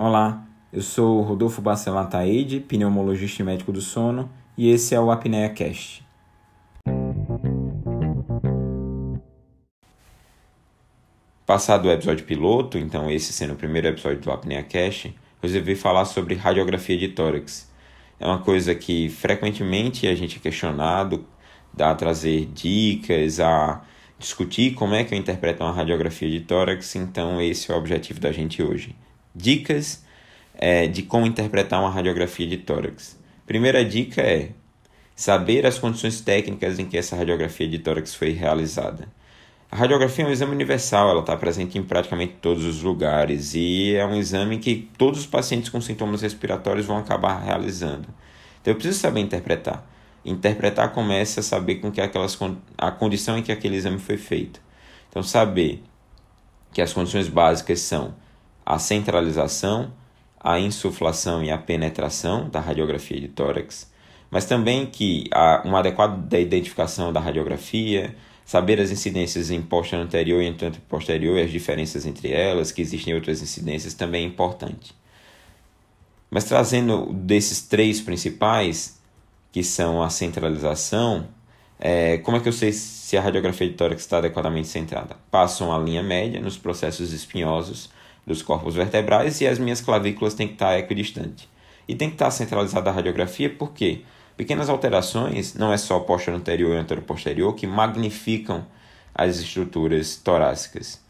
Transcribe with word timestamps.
Olá, 0.00 0.46
eu 0.72 0.80
sou 0.80 1.22
Rodolfo 1.22 1.60
Bacelar 1.60 2.08
Taide, 2.08 2.60
pneumologista 2.60 3.42
e 3.42 3.44
médico 3.44 3.72
do 3.72 3.80
sono, 3.80 4.30
e 4.56 4.70
esse 4.70 4.94
é 4.94 5.00
o 5.00 5.10
Apnea 5.10 5.48
Cast. 5.48 6.06
Passado 11.44 11.86
o 11.86 11.90
episódio 11.90 12.24
piloto, 12.24 12.78
então 12.78 13.10
esse 13.10 13.32
sendo 13.32 13.54
o 13.54 13.56
primeiro 13.56 13.88
episódio 13.88 14.20
do 14.20 14.30
Apnea 14.30 14.62
Cast, 14.62 15.12
resolvi 15.42 15.74
falar 15.74 16.04
sobre 16.04 16.36
radiografia 16.36 16.96
de 16.96 17.08
tórax. 17.08 17.68
É 18.20 18.24
uma 18.24 18.38
coisa 18.38 18.76
que 18.76 19.08
frequentemente 19.08 20.06
a 20.06 20.14
gente 20.14 20.36
é 20.36 20.40
questionado, 20.40 21.26
dá 21.74 21.90
a 21.90 21.96
trazer 21.96 22.46
dicas, 22.54 23.40
a 23.40 23.82
discutir 24.16 24.74
como 24.74 24.94
é 24.94 25.02
que 25.02 25.12
eu 25.12 25.18
interpreto 25.18 25.64
uma 25.64 25.72
radiografia 25.72 26.30
de 26.30 26.38
tórax, 26.42 26.94
então 26.94 27.42
esse 27.42 27.72
é 27.72 27.74
o 27.74 27.78
objetivo 27.78 28.20
da 28.20 28.30
gente 28.30 28.62
hoje. 28.62 28.94
Dicas 29.38 30.04
é, 30.54 30.88
de 30.88 31.04
como 31.04 31.24
interpretar 31.24 31.80
uma 31.80 31.90
radiografia 31.90 32.46
de 32.46 32.56
tórax. 32.56 33.16
Primeira 33.46 33.84
dica 33.84 34.20
é 34.20 34.50
saber 35.14 35.64
as 35.64 35.78
condições 35.78 36.20
técnicas 36.20 36.78
em 36.78 36.86
que 36.86 36.98
essa 36.98 37.14
radiografia 37.14 37.68
de 37.68 37.78
tórax 37.78 38.14
foi 38.14 38.30
realizada. 38.30 39.08
A 39.70 39.76
radiografia 39.76 40.24
é 40.24 40.28
um 40.28 40.32
exame 40.32 40.52
universal, 40.52 41.10
ela 41.10 41.20
está 41.20 41.36
presente 41.36 41.78
em 41.78 41.82
praticamente 41.82 42.34
todos 42.40 42.64
os 42.64 42.82
lugares 42.82 43.54
e 43.54 43.94
é 43.94 44.04
um 44.04 44.16
exame 44.16 44.58
que 44.58 44.88
todos 44.98 45.20
os 45.20 45.26
pacientes 45.26 45.68
com 45.68 45.80
sintomas 45.80 46.22
respiratórios 46.22 46.86
vão 46.86 46.96
acabar 46.96 47.38
realizando. 47.38 48.08
Então 48.60 48.72
eu 48.72 48.74
preciso 48.74 48.98
saber 48.98 49.20
interpretar. 49.20 49.86
Interpretar 50.24 50.92
começa 50.92 51.40
a 51.40 51.42
saber 51.42 51.76
com 51.76 51.92
que 51.92 52.00
aquelas 52.00 52.36
a 52.76 52.90
condição 52.90 53.38
em 53.38 53.42
que 53.42 53.52
aquele 53.52 53.76
exame 53.76 53.98
foi 53.98 54.16
feito. 54.16 54.60
Então 55.08 55.22
saber 55.22 55.82
que 56.72 56.82
as 56.82 56.92
condições 56.92 57.28
básicas 57.28 57.80
são 57.80 58.14
a 58.68 58.78
centralização, 58.78 59.90
a 60.38 60.60
insuflação 60.60 61.42
e 61.42 61.50
a 61.50 61.56
penetração 61.56 62.50
da 62.50 62.60
radiografia 62.60 63.18
de 63.18 63.28
tórax, 63.28 63.90
mas 64.30 64.44
também 64.44 64.84
que 64.84 65.24
há 65.32 65.62
uma 65.64 65.78
adequada 65.78 66.38
identificação 66.38 67.10
da 67.10 67.18
radiografia, 67.18 68.14
saber 68.44 68.78
as 68.78 68.90
incidências 68.90 69.50
em 69.50 69.62
posterior 69.62 70.04
anterior 70.04 70.42
e 70.42 70.48
em 70.48 70.54
posterior 70.86 71.38
e 71.38 71.44
as 71.44 71.50
diferenças 71.50 72.04
entre 72.04 72.30
elas, 72.30 72.70
que 72.70 72.82
existem 72.82 73.14
outras 73.14 73.40
incidências, 73.40 73.94
também 73.94 74.24
é 74.24 74.26
importante. 74.26 74.94
Mas 76.30 76.44
trazendo 76.44 77.10
desses 77.10 77.62
três 77.62 78.02
principais, 78.02 79.00
que 79.50 79.62
são 79.62 80.02
a 80.02 80.10
centralização, 80.10 81.26
é, 81.80 82.18
como 82.18 82.36
é 82.36 82.40
que 82.40 82.48
eu 82.50 82.52
sei 82.52 82.74
se 82.74 83.16
a 83.16 83.22
radiografia 83.22 83.66
de 83.66 83.72
tórax 83.72 84.02
está 84.02 84.18
adequadamente 84.18 84.68
centrada? 84.68 85.16
Passo 85.30 85.64
uma 85.64 85.78
linha 85.78 86.02
média 86.02 86.38
nos 86.38 86.58
processos 86.58 87.14
espinhosos 87.14 87.96
dos 88.28 88.42
corpos 88.42 88.74
vertebrais 88.74 89.40
e 89.40 89.46
as 89.46 89.58
minhas 89.58 89.80
clavículas 89.80 90.34
têm 90.34 90.46
que 90.46 90.52
estar 90.52 90.78
equidistantes. 90.78 91.48
E 91.88 91.94
tem 91.94 92.08
que 92.08 92.14
estar 92.14 92.30
centralizada 92.30 92.90
a 92.90 92.92
radiografia 92.92 93.50
porque? 93.50 94.02
Pequenas 94.36 94.68
alterações, 94.68 95.54
não 95.54 95.72
é 95.72 95.76
só 95.76 95.98
posterior 95.98 96.38
anterior 96.38 96.74
e 96.76 96.78
anterior 96.78 97.04
posterior, 97.04 97.54
que 97.54 97.66
magnificam 97.66 98.64
as 99.12 99.38
estruturas 99.38 100.14
torácicas. 100.16 101.02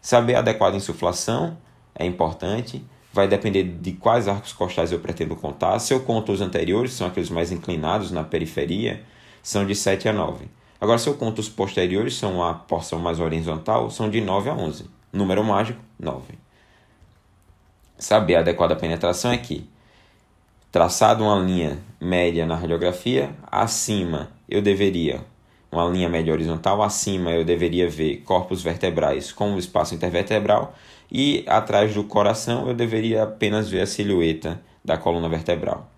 Saber 0.00 0.36
a 0.36 0.38
adequada 0.38 0.76
insuflação 0.76 1.58
é 1.92 2.06
importante, 2.06 2.84
vai 3.12 3.26
depender 3.26 3.64
de 3.64 3.92
quais 3.92 4.28
arcos 4.28 4.52
costais 4.52 4.92
eu 4.92 5.00
pretendo 5.00 5.34
contar. 5.34 5.78
Se 5.80 5.92
eu 5.92 6.00
conto 6.00 6.30
os 6.30 6.40
anteriores, 6.40 6.92
são 6.92 7.08
aqueles 7.08 7.30
mais 7.30 7.50
inclinados 7.50 8.12
na 8.12 8.22
periferia, 8.22 9.02
são 9.42 9.66
de 9.66 9.74
7 9.74 10.08
a 10.08 10.12
9. 10.12 10.46
Agora, 10.80 10.98
se 10.98 11.08
eu 11.08 11.14
conto 11.14 11.40
os 11.40 11.48
posteriores, 11.48 12.14
são 12.14 12.44
a 12.44 12.54
porção 12.54 12.98
mais 12.98 13.18
horizontal, 13.18 13.90
são 13.90 14.10
de 14.10 14.20
9 14.20 14.50
a 14.50 14.54
11. 14.54 14.84
Número 15.12 15.42
mágico, 15.42 15.80
9. 15.98 16.45
Saber 17.98 18.36
a 18.36 18.40
adequada 18.40 18.76
penetração 18.76 19.32
é 19.32 19.38
que 19.38 19.66
traçado 20.70 21.24
uma 21.24 21.38
linha 21.38 21.78
média 21.98 22.44
na 22.44 22.54
radiografia, 22.54 23.30
acima 23.50 24.30
eu 24.46 24.60
deveria, 24.60 25.24
uma 25.72 25.88
linha 25.88 26.08
média 26.08 26.32
horizontal, 26.32 26.82
acima 26.82 27.30
eu 27.30 27.44
deveria 27.44 27.88
ver 27.88 28.18
corpos 28.18 28.62
vertebrais 28.62 29.32
com 29.32 29.54
o 29.54 29.58
espaço 29.58 29.94
intervertebral 29.94 30.74
e 31.10 31.42
atrás 31.46 31.94
do 31.94 32.04
coração 32.04 32.68
eu 32.68 32.74
deveria 32.74 33.22
apenas 33.22 33.70
ver 33.70 33.80
a 33.80 33.86
silhueta 33.86 34.60
da 34.84 34.98
coluna 34.98 35.28
vertebral. 35.28 35.90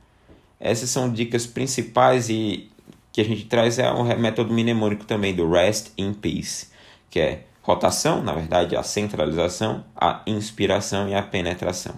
Essas 0.61 0.91
são 0.91 1.13
dicas 1.13 1.47
principais 1.47 2.29
e 2.29 2.71
que 3.13 3.21
a 3.21 3.25
gente 3.25 3.47
traz 3.47 3.81
é 3.81 3.91
um 3.91 4.05
método 4.17 4.55
mnemônico 4.55 5.05
também 5.05 5.35
do 5.35 5.51
Rest 5.51 5.91
in 5.99 6.13
Peace, 6.13 6.69
que 7.11 7.19
é 7.19 7.43
rotação, 7.69 8.23
na 8.23 8.33
verdade, 8.33 8.75
a 8.75 8.83
centralização, 8.83 9.85
a 9.95 10.23
inspiração 10.27 11.07
e 11.07 11.15
a 11.15 11.23
penetração. 11.23 11.97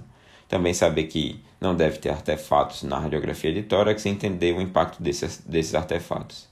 Também 0.48 0.74
saber 0.74 1.04
que 1.04 1.40
não 1.60 1.76
deve 1.76 1.98
ter 1.98 2.10
artefatos 2.10 2.82
na 2.82 2.98
radiografia 2.98 3.54
de 3.54 3.62
tórax 3.62 4.04
e 4.04 4.08
entender 4.08 4.52
o 4.52 4.60
impacto 4.60 5.00
desses, 5.00 5.38
desses 5.46 5.76
artefatos. 5.76 6.48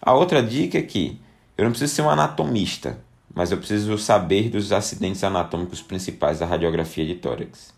A 0.00 0.14
outra 0.14 0.42
dica 0.42 0.78
é 0.78 0.82
que 0.82 1.20
eu 1.58 1.64
não 1.64 1.72
preciso 1.72 1.94
ser 1.94 2.02
um 2.02 2.08
anatomista, 2.08 2.98
mas 3.34 3.52
eu 3.52 3.58
preciso 3.58 3.98
saber 3.98 4.48
dos 4.48 4.72
acidentes 4.72 5.22
anatômicos 5.22 5.82
principais 5.82 6.38
da 6.38 6.46
radiografia 6.46 7.04
de 7.04 7.16
tórax. 7.16 7.74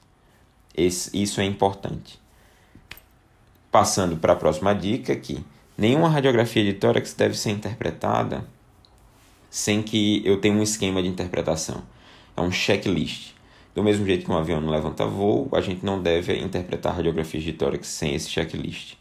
Esse, 0.72 1.20
isso 1.20 1.40
é 1.40 1.44
importante. 1.44 2.20
Passando 3.72 4.16
para 4.16 4.34
a 4.34 4.36
próxima 4.36 4.72
dica 4.72 5.12
aqui. 5.12 5.44
Nenhuma 5.76 6.08
radiografia 6.08 6.64
de 6.64 6.74
tórax 6.74 7.12
deve 7.12 7.36
ser 7.36 7.50
interpretada 7.50 8.44
sem 9.50 9.82
que 9.82 10.22
eu 10.24 10.40
tenha 10.40 10.54
um 10.54 10.62
esquema 10.62 11.02
de 11.02 11.08
interpretação. 11.08 11.82
É 12.36 12.40
um 12.40 12.50
checklist. 12.50 13.32
Do 13.74 13.82
mesmo 13.82 14.04
jeito 14.04 14.24
que 14.24 14.30
um 14.30 14.36
avião 14.36 14.60
não 14.60 14.70
levanta 14.70 15.06
voo, 15.06 15.48
a 15.52 15.60
gente 15.60 15.84
não 15.84 16.02
deve 16.02 16.36
interpretar 16.38 16.96
radiografias 16.96 17.44
de 17.44 17.52
tórax 17.52 17.86
sem 17.86 18.14
esse 18.14 18.28
checklist. 18.28 18.94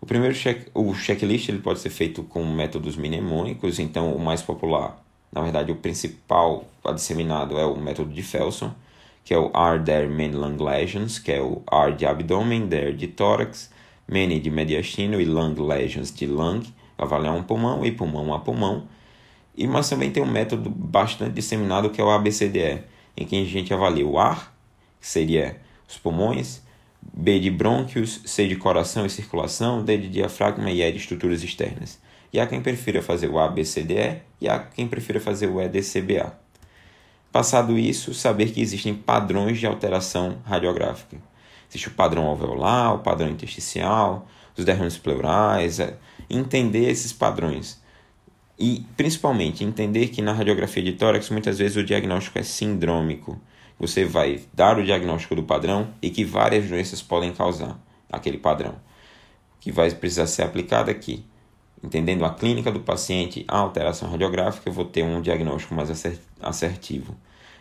O 0.00 0.06
primeiro 0.06 0.34
check, 0.34 0.68
o 0.74 0.92
checklist 0.94 1.48
ele 1.48 1.60
pode 1.60 1.80
ser 1.80 1.88
feito 1.88 2.22
com 2.22 2.44
métodos 2.44 2.96
mnemônicos, 2.96 3.78
então 3.78 4.14
o 4.14 4.20
mais 4.20 4.42
popular, 4.42 5.02
na 5.32 5.40
verdade 5.40 5.72
o 5.72 5.76
principal 5.76 6.66
a 6.84 6.92
disseminado 6.92 7.58
é 7.58 7.64
o 7.64 7.74
método 7.76 8.12
de 8.12 8.22
Felson, 8.22 8.74
que 9.24 9.32
é 9.32 9.38
o 9.38 9.50
R 9.54 9.78
der 9.78 10.06
main 10.08 10.32
lung 10.32 10.62
lesions, 10.62 11.18
que 11.18 11.32
é 11.32 11.40
o 11.40 11.62
R 11.72 11.94
de 11.96 12.04
abdômen, 12.04 12.66
der 12.66 12.94
de 12.94 13.08
tórax, 13.08 13.70
many 14.06 14.38
de 14.38 14.50
mediastino 14.50 15.18
e 15.18 15.24
lung 15.24 15.54
lesions 15.58 16.12
de 16.12 16.26
lung, 16.26 16.62
avaliar 16.98 17.34
um 17.34 17.42
pulmão 17.42 17.84
e 17.86 17.90
pulmão 17.90 18.34
a 18.34 18.40
pulmão. 18.40 18.86
E 19.56 19.66
mas 19.66 19.88
também 19.88 20.10
tem 20.10 20.22
um 20.22 20.30
método 20.30 20.68
bastante 20.68 21.32
disseminado 21.34 21.90
que 21.90 22.00
é 22.00 22.04
o 22.04 22.10
ABCDE, 22.10 22.82
em 23.16 23.24
que 23.24 23.40
a 23.40 23.44
gente 23.44 23.72
avalia 23.72 24.06
o 24.06 24.18
ar, 24.18 24.54
que 25.00 25.06
seria 25.06 25.60
os 25.88 25.96
pulmões, 25.96 26.62
B 27.00 27.38
de 27.38 27.50
brônquios, 27.50 28.20
C 28.24 28.48
de 28.48 28.56
coração 28.56 29.06
e 29.06 29.10
circulação, 29.10 29.84
D 29.84 29.96
de 29.98 30.08
diafragma 30.08 30.70
e 30.70 30.82
E 30.82 30.90
de 30.90 30.98
estruturas 30.98 31.42
externas. 31.42 32.00
E 32.32 32.40
há 32.40 32.46
quem 32.46 32.60
prefira 32.60 33.00
fazer 33.00 33.28
o 33.28 33.38
ABCDE 33.38 34.22
e 34.40 34.48
há 34.48 34.58
quem 34.58 34.88
prefira 34.88 35.20
fazer 35.20 35.46
o 35.46 35.60
EDCBA. 35.60 36.36
Passado 37.30 37.78
isso, 37.78 38.12
saber 38.12 38.50
que 38.50 38.60
existem 38.60 38.94
padrões 38.94 39.58
de 39.58 39.66
alteração 39.66 40.38
radiográfica. 40.44 41.16
Existe 41.68 41.88
o 41.88 41.92
padrão 41.92 42.26
alveolar, 42.26 42.94
o 42.94 42.98
padrão 43.00 43.28
intersticial, 43.28 44.26
os 44.56 44.64
derrames 44.64 44.96
pleurais, 44.96 45.80
é, 45.80 45.96
entender 46.28 46.88
esses 46.88 47.12
padrões 47.12 47.80
e, 48.58 48.84
principalmente, 48.96 49.64
entender 49.64 50.08
que 50.08 50.22
na 50.22 50.32
radiografia 50.32 50.82
de 50.82 50.92
tórax 50.92 51.28
muitas 51.30 51.58
vezes 51.58 51.76
o 51.76 51.84
diagnóstico 51.84 52.38
é 52.38 52.42
sindrômico. 52.42 53.40
Você 53.78 54.04
vai 54.04 54.40
dar 54.52 54.78
o 54.78 54.84
diagnóstico 54.84 55.34
do 55.34 55.42
padrão 55.42 55.88
e 56.00 56.10
que 56.10 56.24
várias 56.24 56.68
doenças 56.68 57.02
podem 57.02 57.32
causar 57.32 57.78
aquele 58.10 58.38
padrão, 58.38 58.76
que 59.58 59.72
vai 59.72 59.90
precisar 59.90 60.26
ser 60.26 60.42
aplicado 60.42 60.90
aqui. 60.90 61.24
Entendendo 61.82 62.24
a 62.24 62.30
clínica 62.30 62.70
do 62.70 62.80
paciente, 62.80 63.44
a 63.48 63.58
alteração 63.58 64.08
radiográfica, 64.08 64.68
eu 64.68 64.72
vou 64.72 64.84
ter 64.84 65.02
um 65.02 65.20
diagnóstico 65.20 65.74
mais 65.74 65.90
assertivo. 66.40 67.14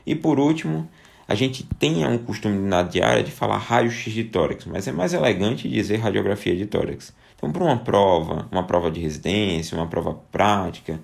E 0.05 0.15
por 0.15 0.39
último, 0.39 0.87
a 1.27 1.35
gente 1.35 1.63
tem 1.79 2.05
um 2.05 2.17
costume 2.17 2.57
na 2.57 2.83
diária 2.83 3.23
de 3.23 3.31
falar 3.31 3.57
raio-x 3.57 4.11
de 4.11 4.25
tórax, 4.25 4.65
mas 4.65 4.87
é 4.87 4.91
mais 4.91 5.13
elegante 5.13 5.69
dizer 5.69 5.97
radiografia 5.97 6.55
de 6.55 6.65
tórax. 6.65 7.13
Então, 7.35 7.51
para 7.51 7.63
uma 7.63 7.77
prova, 7.77 8.47
uma 8.51 8.63
prova 8.63 8.91
de 8.91 8.99
residência, 8.99 9.77
uma 9.77 9.87
prova 9.87 10.13
prática, 10.31 10.99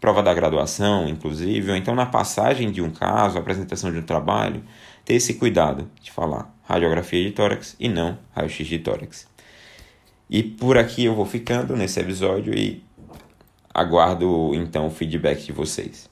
prova 0.00 0.22
da 0.22 0.32
graduação, 0.32 1.08
inclusive, 1.08 1.70
ou 1.70 1.76
então 1.76 1.94
na 1.94 2.06
passagem 2.06 2.70
de 2.70 2.80
um 2.80 2.90
caso, 2.90 3.38
apresentação 3.38 3.92
de 3.92 3.98
um 3.98 4.02
trabalho, 4.02 4.62
ter 5.04 5.14
esse 5.14 5.34
cuidado 5.34 5.88
de 6.00 6.10
falar 6.10 6.52
radiografia 6.64 7.22
de 7.22 7.30
tórax 7.30 7.76
e 7.78 7.88
não 7.88 8.18
raio-x 8.34 8.66
de 8.66 8.78
tórax. 8.78 9.28
E 10.28 10.42
por 10.42 10.78
aqui 10.78 11.04
eu 11.04 11.14
vou 11.14 11.26
ficando 11.26 11.76
nesse 11.76 11.98
episódio 12.00 12.56
e 12.56 12.82
aguardo 13.74 14.52
então 14.54 14.86
o 14.86 14.90
feedback 14.90 15.44
de 15.44 15.52
vocês. 15.52 16.08